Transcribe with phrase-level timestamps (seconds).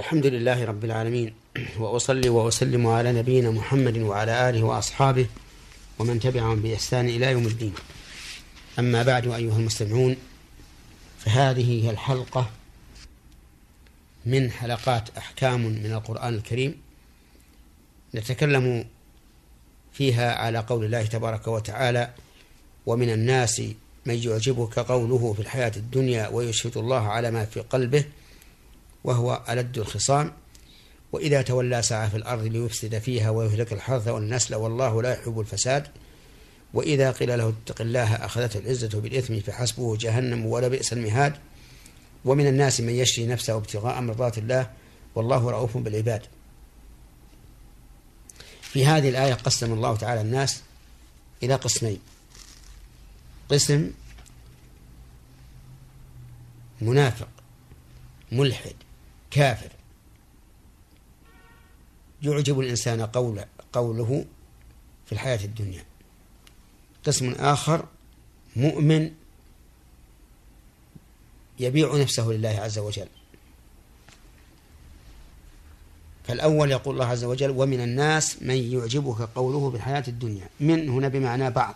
[0.00, 1.34] الحمد لله رب العالمين.
[1.80, 5.26] وأصلي وأسلم على نبينا محمد وعلى آله وأصحابه
[5.98, 7.74] ومن تبعهم بإحسان إلى يوم الدين.
[8.78, 10.16] أما بعد أيها المستمعون
[11.18, 12.50] فهذه هي الحلقة
[14.26, 16.80] من حلقات أحكام من القرآن الكريم.
[18.14, 18.84] نتكلم
[19.92, 22.10] فيها على قول الله تبارك وتعالى
[22.86, 23.62] ومن الناس
[24.06, 28.04] من يعجبك قوله في الحياة الدنيا ويشهد الله على ما في قلبه
[29.04, 30.32] وهو ألد الخصام
[31.12, 35.86] وإذا تولى سعى في الأرض ليفسد فيها ويهلك الحرث والنسل والله لا يحب الفساد.
[36.74, 41.36] وإذا قيل له اتق الله أخذته العزة بالإثم فحسبه جهنم ولا بئس المهاد.
[42.24, 44.70] ومن الناس من يشري نفسه ابتغاء مرضات الله
[45.14, 46.22] والله رؤوف بالعباد.
[48.62, 50.62] في هذه الآية قسم الله تعالى الناس
[51.42, 52.00] إلى قسمين.
[53.50, 53.90] قسم
[56.80, 57.28] منافق
[58.32, 58.74] ملحد
[59.30, 59.68] كافر.
[62.22, 64.24] يعجب الإنسان قول قوله
[65.06, 65.84] في الحياة الدنيا.
[67.06, 67.84] قسم آخر
[68.56, 69.12] مؤمن
[71.60, 73.08] يبيع نفسه لله عز وجل.
[76.24, 80.48] فالأول يقول الله عز وجل ومن الناس من يعجبك قوله في الحياة الدنيا.
[80.60, 81.74] من هنا بمعنى بعض.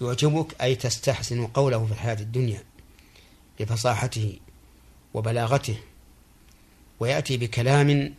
[0.00, 2.64] يعجبك أي تستحسن قوله في الحياة الدنيا
[3.60, 4.38] بفصاحته
[5.14, 5.78] وبلاغته
[7.00, 8.14] ويأتي بكلام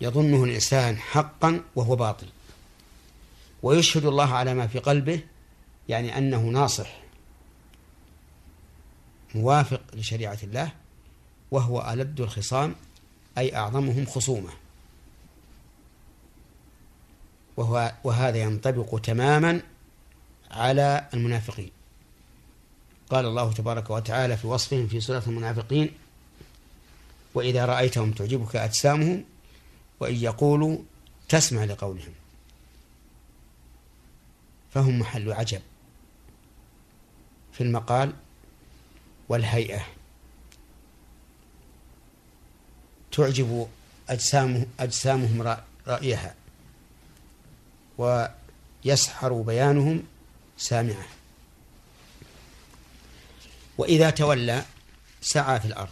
[0.00, 2.26] يظنه الإنسان حقا وهو باطل.
[3.62, 5.20] ويشهد الله على ما في قلبه
[5.88, 7.00] يعني أنه ناصح
[9.34, 10.72] موافق لشريعة الله
[11.50, 12.74] وهو ألد الخصام
[13.38, 14.50] أي أعظمهم خصومة.
[17.56, 19.60] وهو وهذا ينطبق تماما
[20.50, 21.77] على المنافقين.
[23.10, 25.90] قال الله تبارك وتعالى في وصفهم في سورة المنافقين
[27.34, 29.24] وإذا رأيتهم تعجبك أجسامهم
[30.00, 30.78] وإن يقولوا
[31.28, 32.12] تسمع لقولهم.
[34.70, 35.60] فهم محل عجب
[37.52, 38.12] في المقال
[39.28, 39.86] والهيئة.
[43.12, 43.68] تعجب
[44.08, 46.34] أجسامهم, أجسامهم رأيها
[47.98, 50.02] ويسحر بيانهم
[50.56, 51.17] سامعة.
[53.78, 54.64] وإذا تولى
[55.20, 55.90] سعى في الأرض.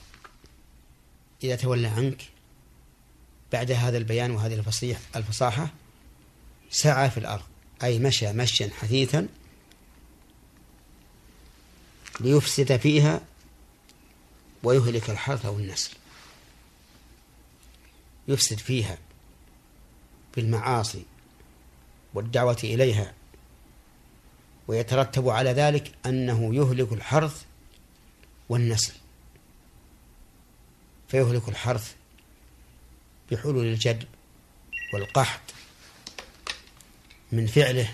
[1.44, 2.22] إذا تولى عنك
[3.52, 5.68] بعد هذا البيان وهذه الفصيح الفصاحة
[6.70, 7.44] سعى في الأرض.
[7.82, 9.28] أي مشى مشيا حثيثا
[12.20, 13.20] ليفسد فيها
[14.62, 15.90] ويهلك الحرث والنسل.
[18.28, 18.98] يفسد فيها
[20.36, 21.02] بالمعاصي
[22.14, 23.12] والدعوة إليها.
[24.68, 27.44] ويترتب على ذلك أنه يهلك الحرث
[28.48, 28.92] والنسل.
[31.08, 31.94] فيهلك الحرث
[33.30, 34.04] بحلول الجد
[34.94, 35.40] والقحط
[37.32, 37.88] من فعله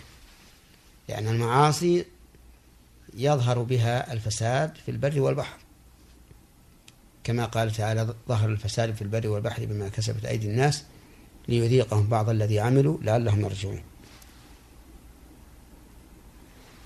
[1.09, 2.05] لأن المعاصي
[3.15, 5.59] يظهر بها الفساد في البر والبحر.
[7.25, 10.85] كما قال تعالى ظهر الفساد في البر والبحر بما كسبت أيدي الناس
[11.49, 13.83] ليذيقهم بعض الذي عملوا لعلهم يرجعون.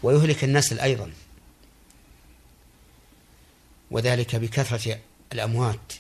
[0.03, 1.11] ويهلك النسل أيضا.
[3.97, 5.01] وذلك بكثرة
[5.33, 5.93] الأموات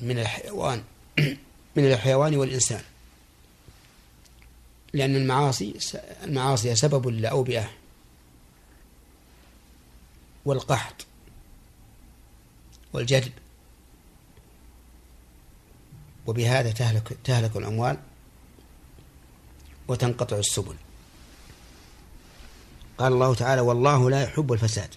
[0.00, 0.84] من الحيوان
[1.76, 2.82] من الحيوان والإنسان.
[4.92, 5.78] لأن المعاصي
[6.24, 7.70] المعاصي سبب للأوبئة
[10.44, 11.06] والقحط
[12.92, 13.32] والجدب
[16.26, 17.98] وبهذا تهلك تهلك الأموال
[19.88, 20.76] وتنقطع السبل.
[22.98, 24.94] قال الله تعالى والله لا يحب الفساد.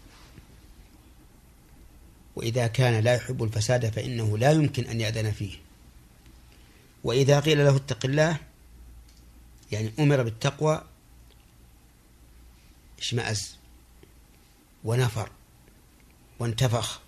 [2.36, 5.58] وإذا كان لا يحب الفساد فإنه لا يمكن أن يأذن فيه.
[7.04, 8.38] وإذا قيل له اتق الله
[9.72, 10.84] يعني أمر بالتقوى
[13.00, 13.56] اشمأز
[14.84, 15.30] ونفر
[16.40, 17.00] وانتفخ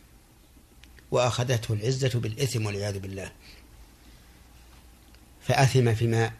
[1.11, 3.31] وأخذته العزة بالإثم والعياذ بالله.
[5.47, 6.31] فأثم فيما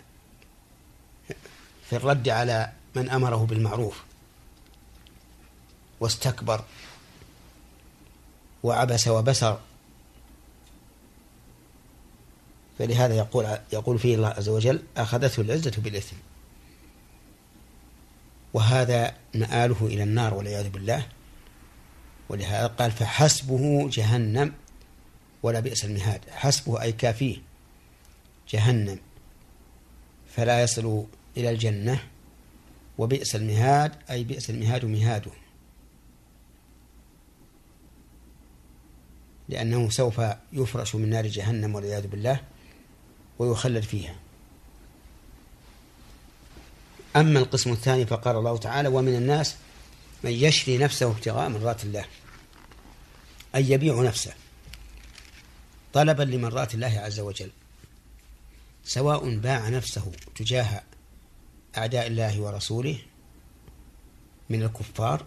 [1.90, 4.04] في الرد على من أمره بالمعروف
[6.00, 6.64] واستكبر
[8.66, 9.60] وعبس وبسر.
[12.80, 16.16] فلهذا يقول يقول فيه الله عز وجل أخذته العزة بالإثم.
[18.54, 21.06] وهذا مآله إلى النار والعياذ بالله.
[22.30, 24.54] ولهذا قال فحسبه جهنم
[25.44, 26.22] ولا بئس المهاد.
[26.30, 27.38] حسبه أي كافيه.
[28.50, 29.00] جهنم.
[30.36, 31.06] فلا يصل
[31.38, 32.04] إلى الجنة
[32.98, 35.32] وبئس المهاد أي بئس المهاد مهاده.
[39.50, 40.22] لأنه سوف
[40.54, 42.40] يفرش من نار جهنم والعياذ بالله
[43.40, 44.16] ويخلد فيها.
[47.16, 49.56] أما القسم الثاني فقال الله تعالى ومن الناس
[50.24, 52.06] من يشري نفسه ابتغاء مرات الله
[53.56, 54.34] أي يبيع نفسه
[55.94, 57.52] طلبا لمرات الله عز وجل
[58.86, 60.82] سواء باع نفسه تجاه
[61.78, 63.00] أعداء الله ورسوله
[64.50, 65.26] من الكفار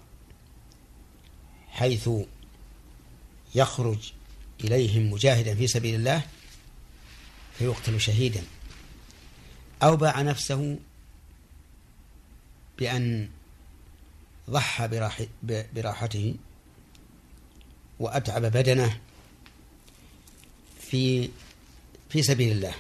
[1.68, 2.10] حيث
[3.54, 4.12] يخرج
[4.64, 6.22] إليهم مجاهدا في سبيل الله
[7.58, 8.42] فيقتل شهيدا.
[9.82, 10.78] أو باع نفسه
[12.78, 13.28] بأن
[14.50, 14.88] ضحى
[15.74, 16.34] براحته
[18.00, 19.00] وأتعب بدنه
[20.80, 21.30] في
[22.10, 22.74] في سبيل الله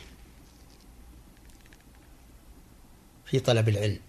[3.26, 4.00] في طلب العلم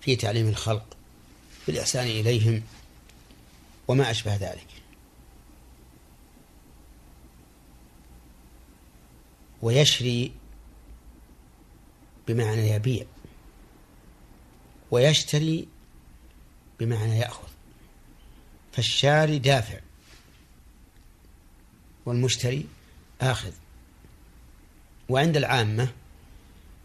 [0.00, 0.96] في تعليم الخلق
[1.66, 2.62] في الإحسان إليهم
[3.88, 4.66] وما أشبه ذلك.
[9.64, 10.32] ويشري
[12.28, 13.06] بمعنى يبيع
[14.90, 15.68] ويشتري
[16.80, 17.48] بمعنى يأخذ.
[18.72, 19.80] فالشاري دافع
[22.06, 22.66] والمشتري
[23.20, 23.52] آخذ.
[25.08, 25.88] وعند العامة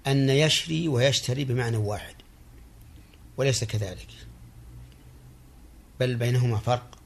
[0.07, 2.15] أن يشري ويشتري بمعنى واحد
[3.37, 4.07] وليس كذلك.
[5.99, 6.97] بل بينهما فرق.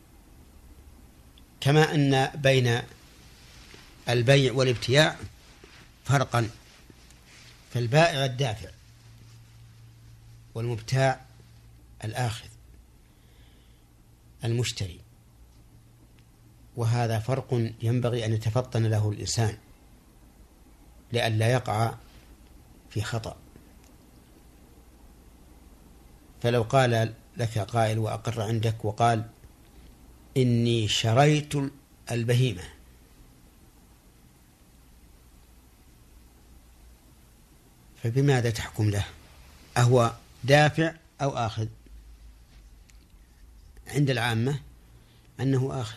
[1.61, 2.81] كما أن بين
[4.09, 5.17] البيع والابتياع
[6.03, 6.49] فرقا
[7.73, 8.69] فالبائع الدافع
[10.55, 11.21] والمبتاع
[12.03, 12.47] الآخذ
[14.43, 14.99] المشتري.
[16.75, 19.57] وهذا فرق ينبغي أن يتفطن له الإنسان
[21.13, 21.93] لئلا يقع
[22.89, 23.35] في خطأ.
[26.41, 29.25] فلو قال لك قائل وأقر عندك وقال
[30.37, 31.53] إني شريت
[32.11, 32.63] البهيمة
[38.03, 39.05] فبماذا تحكم له؟
[39.77, 40.13] أهو
[40.43, 41.67] دافع أو آخذ؟
[43.87, 44.59] عند العامة
[45.39, 45.95] أنه آخذ.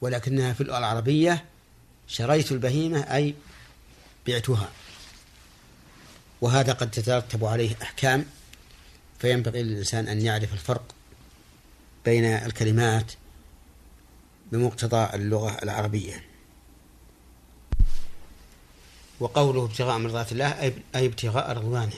[0.00, 1.44] ولكنها في اللغة العربية
[2.08, 3.34] شريت البهيمة أي
[4.26, 4.68] بعتها.
[6.40, 8.24] وهذا قد تترتب عليه أحكام
[9.18, 10.94] فينبغي للإنسان أن يعرف الفرق
[12.04, 13.12] بين الكلمات
[14.52, 16.24] بمقتضى اللغة العربية.
[19.20, 21.96] وقوله ابتغاء مرضات الله أي ابتغاء رضوانه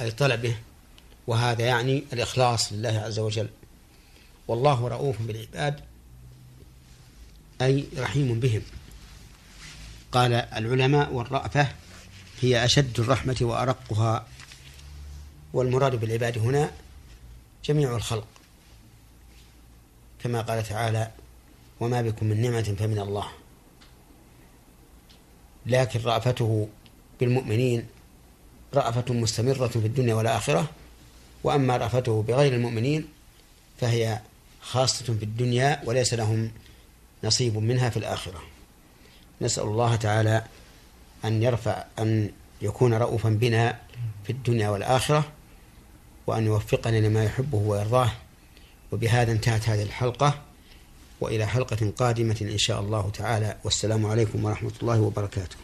[0.00, 0.56] أي طلبه.
[1.26, 3.48] وهذا يعني الإخلاص لله عز وجل.
[4.48, 5.80] والله رؤوف بالعباد
[7.62, 8.62] أي رحيم بهم.
[10.12, 11.68] قال العلماء والرأفة
[12.40, 14.26] هي أشد الرحمة وأرقها.
[15.52, 16.70] والمراد بالعباد هنا
[17.64, 18.26] جميع الخلق.
[20.24, 21.10] كما قال تعالى
[21.80, 23.28] وما بكم من نعمة فمن الله.
[25.66, 26.68] لكن رأفته
[27.20, 27.86] بالمؤمنين
[28.74, 30.70] رأفة مستمرة في الدنيا والآخرة
[31.44, 33.08] وأما رأفته بغير المؤمنين
[33.80, 34.20] فهي
[34.60, 36.50] خاصة في الدنيا وليس لهم
[37.24, 38.42] نصيب منها في الآخرة.
[39.40, 40.44] نسأل الله تعالى
[41.24, 42.30] أن يرفع أن
[42.62, 43.78] يكون رؤوفا بنا
[44.24, 45.24] في الدنيا والآخرة
[46.26, 48.10] وأن يوفقنا لما يحبه ويرضاه.
[48.92, 50.42] وبهذا انتهت هذه الحلقة.
[51.20, 53.56] وإلى حلقة قادمة إن شاء الله تعالى.
[53.64, 55.56] والسلام عليكم ورحمة الله وبركاته.